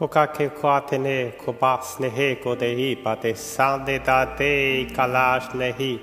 Hoka 0.00 0.26
ke 0.32 0.48
koatene 0.58 1.36
ko 1.36 1.52
bas 1.52 1.98
nehe 2.00 2.40
ko 2.42 2.54
dehi 2.60 3.04
pate 3.04 3.32
sande 3.36 3.98
te 4.38 4.52
kalash 4.96 5.48
nehi. 5.60 6.00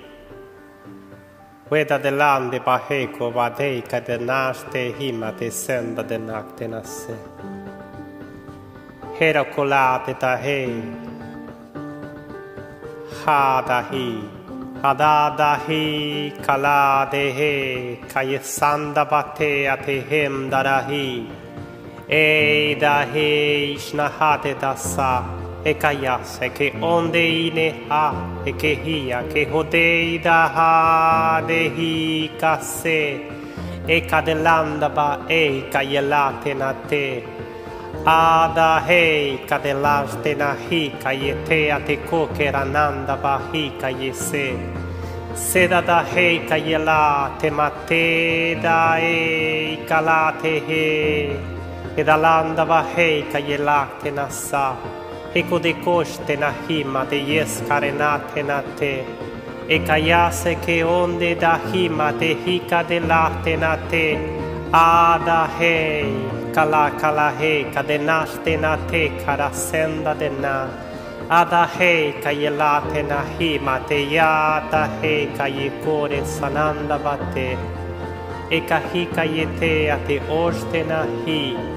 Veda 1.69 1.97
de 1.97 2.11
lande 2.11 2.59
bahe 2.67 2.99
ko 3.17 3.31
vadei 3.31 3.81
ka 3.89 3.99
de 3.99 4.17
nash 4.19 4.61
te 4.71 4.83
hima 4.97 5.31
te 5.39 5.49
senda 5.49 6.03
de 6.03 6.17
nakte 6.19 6.65
nasse. 6.73 7.15
Hera 9.17 9.43
kolate 9.55 10.13
ta 10.19 10.33
he. 10.45 10.59
Ha 13.23 13.41
da 13.67 13.81
hi. 13.81 14.07
Ada 22.09 22.79
da 22.79 23.05
hi 23.05 23.11
he. 23.11 23.35
Kaye 23.35 23.75
sanda 23.75 23.75
bate 23.75 23.75
ate 23.75 23.75
hem 23.75 23.75
darahi. 23.75 23.75
E 23.75 23.75
da 23.75 23.75
he 23.75 23.75
ishnahate 23.75 24.59
dasa 24.59 25.23
e 25.65 25.73
kayas 25.73 26.41
e 26.41 26.49
ke 26.49 26.73
onde 26.81 27.15
ine 27.15 27.87
ha 27.89 28.43
e 28.45 28.51
ke 28.51 28.75
hia 28.75 29.23
ke 29.33 29.51
hode 29.51 30.23
da 30.23 30.47
ha 30.47 31.41
de 31.47 31.69
hi 31.69 32.29
kase 32.39 33.19
e 33.87 34.01
kadelanda 34.01 34.89
ba 34.95 35.25
e 35.29 35.61
kayelate 35.71 36.57
na 36.57 36.73
te 36.73 37.23
Ada 38.05 38.79
he 38.87 39.37
kadelaste 39.47 40.37
na 40.37 40.55
hi 40.69 40.91
kayete 41.03 41.73
ate 41.75 41.97
ko 42.09 42.27
ke 42.27 42.53
rananda 42.53 43.21
ba 43.21 43.41
hi 43.51 43.71
kayese 43.81 44.55
Seda 45.35 45.81
da 45.85 46.03
he 46.03 46.39
kayela 46.39 47.39
te 47.39 47.49
mate 47.49 48.61
da 48.61 48.97
e 48.97 49.77
kalate 49.87 50.45
e 50.45 50.59
hei 50.67 51.56
Edalanda 51.97 52.63
heita 52.95 53.39
yelate 53.39 54.13
e 55.33 55.43
co 55.49 55.57
de 55.57 55.73
coste 55.83 56.37
na 56.37 56.51
hima 56.67 57.03
de 57.09 57.17
yescarenate 57.17 58.43
na 58.45 58.61
te, 58.77 59.03
e 59.67 59.79
caiase 59.79 60.59
che 60.63 60.83
onde 60.83 61.35
da 61.35 61.59
hima 61.71 62.11
te 62.13 62.35
hica 62.45 62.83
de 62.83 62.99
late 62.99 63.57
na 63.57 63.77
te, 63.89 64.15
ada 64.71 65.49
hei, 65.57 66.13
cala 66.53 66.91
cala 66.99 67.31
heica 67.31 67.81
de 67.81 67.97
naste 67.97 68.57
na 68.59 68.77
te 68.87 69.09
carasenda 69.25 70.13
de 70.13 70.29
na, 70.29 70.67
ada 71.27 71.65
heica 71.65 72.31
yelate 72.31 73.01
na 73.07 73.23
hima 73.39 73.79
te 73.87 74.05
yata 74.05 74.87
heica 75.01 75.47
yecore 75.47 76.23
sananda 76.25 76.99
vate, 76.99 77.57
e 78.51 78.61
cahica 78.61 79.23
yetea 79.25 79.97
te 80.05 80.19
ostena 80.29 81.03
hi, 81.25 81.76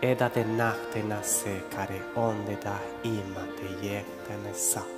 edate 0.00 0.44
nakte 0.44 1.02
nase 1.02 1.62
care 1.70 2.02
onde 2.14 2.56
da 2.62 2.78
imate 3.02 3.66
iectene 3.82 4.54
sa. 4.54 4.97